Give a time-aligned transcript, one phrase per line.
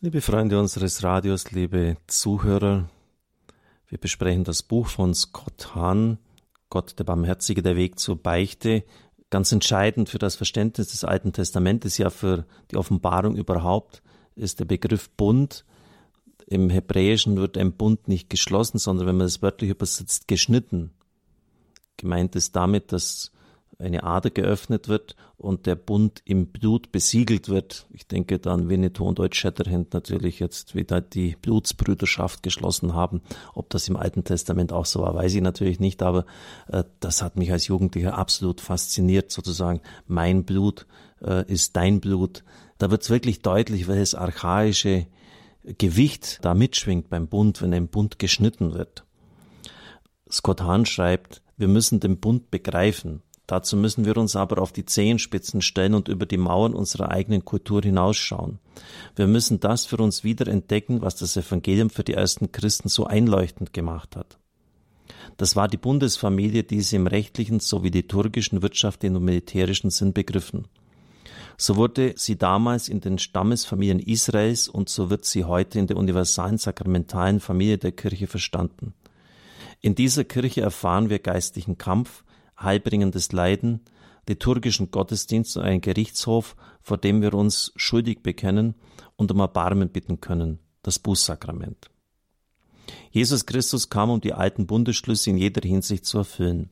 [0.00, 2.88] Liebe Freunde unseres Radios, liebe Zuhörer,
[3.88, 6.18] wir besprechen das Buch von Scott Hahn,
[6.70, 8.84] Gott der Barmherzige, der Weg zur Beichte.
[9.28, 14.04] Ganz entscheidend für das Verständnis des Alten Testamentes, ja für die Offenbarung überhaupt,
[14.36, 15.64] ist der Begriff Bund.
[16.46, 20.92] Im Hebräischen wird ein Bund nicht geschlossen, sondern wenn man es wörtlich übersetzt, geschnitten.
[21.96, 23.32] Gemeint ist damit, dass
[23.78, 27.86] eine Ader geöffnet wird und der Bund im Blut besiegelt wird.
[27.90, 33.22] Ich denke dann Winnetou und Deutsch Shatterhand natürlich jetzt wieder die Blutsbrüderschaft geschlossen haben.
[33.54, 36.26] Ob das im Alten Testament auch so war, weiß ich natürlich nicht, aber
[36.66, 40.86] äh, das hat mich als Jugendlicher absolut fasziniert, sozusagen mein Blut
[41.22, 42.42] äh, ist dein Blut.
[42.78, 45.06] Da wird es wirklich deutlich, welches archaische
[45.64, 49.04] Gewicht da mitschwingt beim Bund, wenn ein Bund geschnitten wird.
[50.30, 53.22] Scott Hahn schreibt, wir müssen den Bund begreifen.
[53.48, 57.46] Dazu müssen wir uns aber auf die Zehenspitzen stellen und über die Mauern unserer eigenen
[57.46, 58.58] Kultur hinausschauen.
[59.16, 63.06] Wir müssen das für uns wieder entdecken, was das Evangelium für die ersten Christen so
[63.06, 64.38] einleuchtend gemacht hat.
[65.38, 70.68] Das war die Bundesfamilie, die sie im rechtlichen sowie liturgischen, wirtschaftlichen und militärischen Sinn begriffen.
[71.56, 75.96] So wurde sie damals in den Stammesfamilien Israels und so wird sie heute in der
[75.96, 78.92] universalen sakramentalen Familie der Kirche verstanden.
[79.80, 82.24] In dieser Kirche erfahren wir geistlichen Kampf,
[82.60, 83.80] heilbringendes Leiden,
[84.28, 88.74] liturgischen Gottesdienst und einen Gerichtshof, vor dem wir uns schuldig bekennen
[89.16, 91.90] und um Erbarmen bitten können, das Bußsakrament.
[93.10, 96.70] Jesus Christus kam, um die alten Bundesschlüsse in jeder Hinsicht zu erfüllen.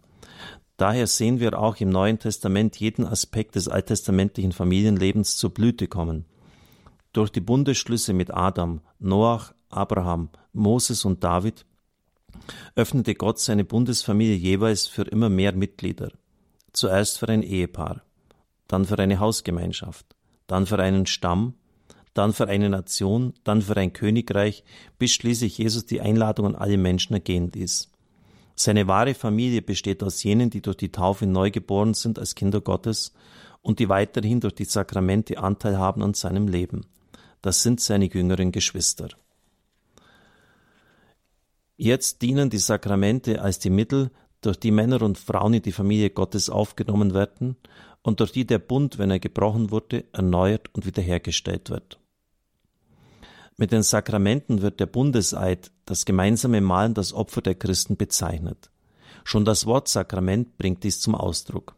[0.77, 6.27] Daher sehen wir auch im Neuen Testament jeden Aspekt des alttestamentlichen Familienlebens zur Blüte kommen.
[7.13, 11.65] Durch die Bundesschlüsse mit Adam, Noach, Abraham, Moses und David
[12.75, 16.11] öffnete Gott seine Bundesfamilie jeweils für immer mehr Mitglieder.
[16.73, 18.03] Zuerst für ein Ehepaar,
[18.69, 20.07] dann für eine Hausgemeinschaft,
[20.47, 21.55] dann für einen Stamm,
[22.15, 24.65] dann für eine Nation, dann für ein Königreich,
[24.99, 27.91] bis schließlich Jesus die Einladung an alle Menschen ergehen ließ.
[28.55, 32.63] Seine wahre Familie besteht aus jenen, die durch die Taufe neu geboren sind als Kinder
[32.63, 33.13] Gottes
[33.61, 36.87] und die weiterhin durch die Sakramente Anteil haben an seinem Leben.
[37.43, 39.09] Das sind seine jüngeren Geschwister.
[41.77, 44.11] Jetzt dienen die Sakramente als die Mittel,
[44.41, 47.57] durch die Männer und Frauen in die Familie Gottes aufgenommen werden
[48.03, 51.99] und durch die der Bund, wenn er gebrochen wurde, erneuert und wiederhergestellt wird.
[53.59, 58.71] Mit den Sakramenten wird der Bundeseid, das gemeinsame Malen, das Opfer der Christen bezeichnet.
[59.25, 61.75] Schon das Wort Sakrament bringt dies zum Ausdruck,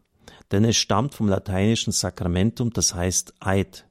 [0.51, 3.87] denn es stammt vom lateinischen Sacramentum, das heißt Eid.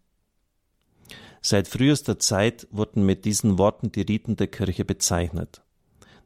[1.41, 5.63] Seit frühester Zeit wurden mit diesen Worten die Riten der Kirche bezeichnet.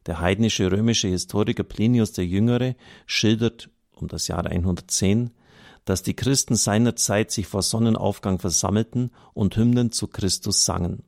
[0.05, 2.75] Der heidnische römische Historiker Plinius der Jüngere
[3.05, 5.31] schildert um das Jahr 110,
[5.85, 11.03] dass die Christen seiner Zeit sich vor Sonnenaufgang versammelten und Hymnen zu Christus sangen.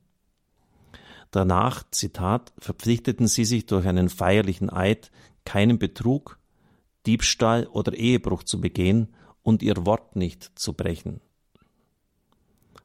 [1.30, 5.10] Danach, Zitat, verpflichteten sie sich durch einen feierlichen Eid,
[5.44, 6.38] keinen Betrug,
[7.06, 11.20] Diebstahl oder Ehebruch zu begehen und ihr Wort nicht zu brechen.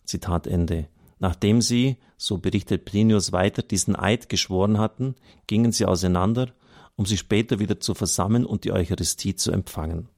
[0.06, 0.88] Zitat Ende.
[1.22, 5.14] Nachdem sie, so berichtet Plinius weiter, diesen Eid geschworen hatten,
[5.46, 6.48] gingen sie auseinander,
[6.96, 10.10] um sich später wieder zu versammeln und die Eucharistie zu empfangen.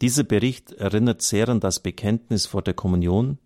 [0.00, 3.36] Dieser Bericht erinnert sehr an das Bekenntnis vor der Kommunion,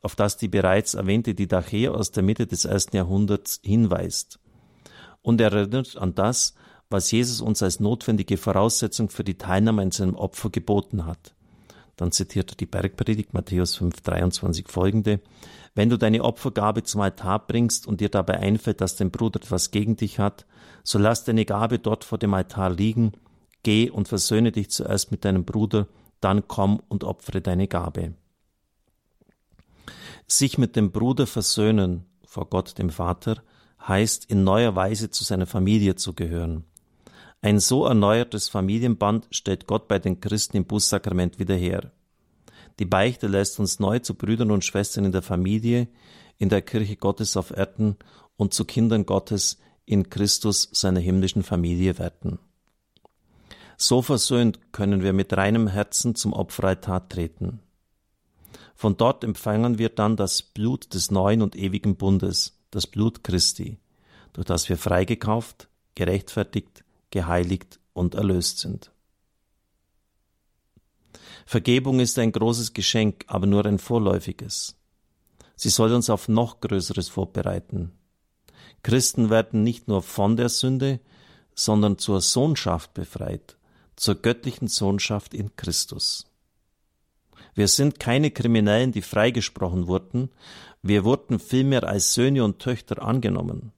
[0.00, 4.40] auf das die bereits erwähnte Didache aus der Mitte des ersten Jahrhunderts hinweist.
[5.20, 6.54] Und erinnert an das,
[6.88, 11.34] was Jesus uns als notwendige Voraussetzung für die Teilnahme an seinem Opfer geboten hat.
[11.96, 15.20] Dann zitiert er die Bergpredigt Matthäus 5, 23 folgende.
[15.74, 19.70] Wenn du deine Opfergabe zum Altar bringst und dir dabei einfällt, dass dein Bruder etwas
[19.70, 20.46] gegen dich hat,
[20.82, 23.12] so lass deine Gabe dort vor dem Altar liegen,
[23.62, 25.86] geh und versöhne dich zuerst mit deinem Bruder,
[26.20, 28.14] dann komm und opfere deine Gabe.
[30.26, 33.42] Sich mit dem Bruder versöhnen vor Gott dem Vater
[33.86, 36.64] heißt in neuer Weise zu seiner Familie zu gehören.
[37.44, 41.90] Ein so erneuertes Familienband stellt Gott bei den Christen im Bußsakrament wieder her.
[42.78, 45.88] Die Beichte lässt uns neu zu Brüdern und Schwestern in der Familie,
[46.38, 47.96] in der Kirche Gottes auf Erden
[48.36, 52.38] und zu Kindern Gottes in Christus seiner himmlischen Familie werden.
[53.76, 57.58] So versöhnt können wir mit reinem Herzen zum Opferaltar treten.
[58.76, 63.78] Von dort empfangen wir dann das Blut des neuen und ewigen Bundes, das Blut Christi,
[64.32, 68.90] durch das wir freigekauft, gerechtfertigt, geheiligt und erlöst sind.
[71.46, 74.76] Vergebung ist ein großes Geschenk, aber nur ein vorläufiges.
[75.54, 77.92] Sie soll uns auf noch Größeres vorbereiten.
[78.82, 80.98] Christen werden nicht nur von der Sünde,
[81.54, 83.56] sondern zur Sohnschaft befreit,
[83.94, 86.26] zur göttlichen Sohnschaft in Christus.
[87.54, 90.30] Wir sind keine Kriminellen, die freigesprochen wurden,
[90.84, 93.72] Wir wurden vielmehr als Söhne und Töchter angenommen.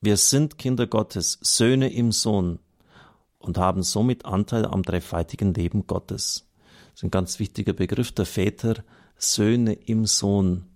[0.00, 2.58] Wir sind Kinder Gottes, Söhne im Sohn
[3.38, 6.46] und haben somit Anteil am dreifaltigen Leben Gottes.
[6.90, 8.84] Das ist ein ganz wichtiger Begriff der Väter,
[9.16, 10.66] Söhne im Sohn.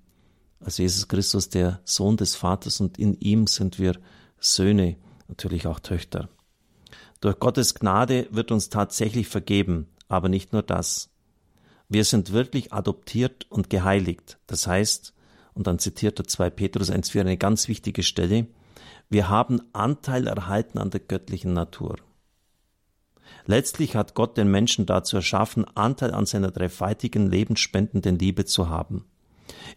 [0.61, 3.97] Also Jesus Christus, der Sohn des Vaters und in ihm sind wir
[4.39, 4.97] Söhne,
[5.29, 6.29] natürlich auch Töchter.
[7.21, 11.11] Durch Gottes Gnade wird uns tatsächlich vergeben, aber nicht nur das.
[11.89, 14.39] Wir sind wirklich adoptiert und geheiligt.
[14.47, 15.13] Das heißt,
[15.53, 18.47] und dann zitiert er 2 Petrus 1,4 eine ganz wichtige Stelle,
[19.11, 21.97] wir haben Anteil erhalten an der göttlichen Natur.
[23.45, 29.05] Letztlich hat Gott den Menschen dazu erschaffen, Anteil an seiner dreifaltigen lebensspendenden Liebe zu haben.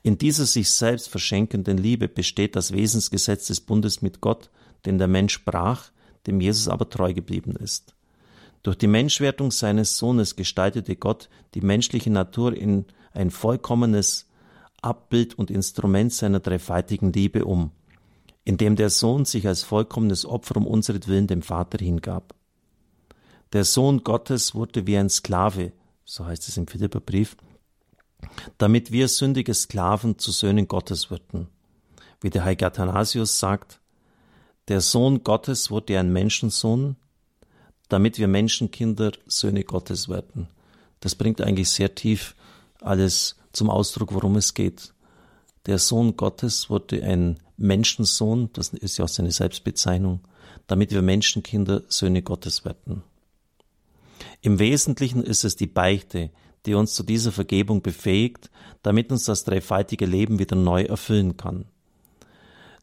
[0.03, 4.51] In dieser sich selbst verschenkenden Liebe besteht das Wesensgesetz des Bundes mit Gott,
[4.85, 5.89] den der Mensch brach,
[6.27, 7.95] dem Jesus aber treu geblieben ist.
[8.61, 14.29] Durch die Menschwertung seines Sohnes gestaltete Gott die menschliche Natur in ein vollkommenes
[14.81, 17.71] Abbild und Instrument seiner dreifaltigen Liebe um,
[18.45, 22.35] indem der Sohn sich als vollkommenes Opfer um unseretwillen dem Vater hingab.
[23.53, 25.71] Der Sohn Gottes wurde wie ein Sklave,
[26.05, 27.37] so heißt es im Philipperbrief,
[28.57, 31.47] damit wir sündige Sklaven zu Söhnen Gottes würden.
[32.19, 33.79] Wie der heilige Athanasius sagt,
[34.69, 36.95] der Sohn Gottes wurde ein Menschensohn,
[37.89, 40.47] damit wir Menschenkinder Söhne Gottes werden.
[41.01, 42.35] Das bringt eigentlich sehr tief
[42.79, 44.93] alles zum Ausdruck, worum es geht.
[45.65, 50.21] Der Sohn Gottes wurde ein Menschensohn, das ist ja auch seine Selbstbezeichnung,
[50.67, 53.03] damit wir Menschenkinder Söhne Gottes werden.
[54.41, 56.29] Im Wesentlichen ist es die Beichte,
[56.65, 58.49] die uns zu dieser Vergebung befähigt,
[58.81, 61.65] damit uns das dreifaltige Leben wieder neu erfüllen kann.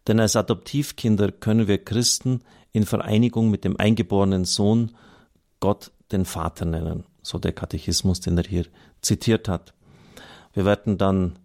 [0.06, 2.42] Denn als Adoptivkinder können wir Christen
[2.72, 4.92] in Vereinigung mit dem eingeborenen Sohn
[5.60, 8.66] Gott den Vater nennen, so der Katechismus, den er hier
[9.02, 9.74] zitiert hat.
[10.52, 11.38] Wir werden dann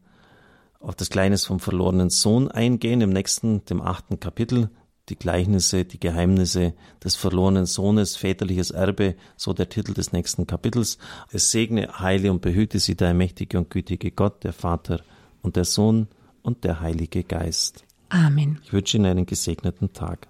[0.86, 4.70] auf das Gleichnis vom verlorenen Sohn eingehen im nächsten, dem achten Kapitel
[5.10, 6.74] die Gleichnisse, die Geheimnisse
[7.04, 10.98] des verlorenen Sohnes, väterliches Erbe, so der Titel des nächsten Kapitels.
[11.32, 15.02] Es segne, heile und behüte sie der mächtige und gütige Gott, der Vater
[15.42, 16.08] und der Sohn
[16.42, 17.86] und der Heilige Geist.
[18.10, 18.60] Amen.
[18.64, 20.28] Ich wünsche Ihnen einen gesegneten Tag.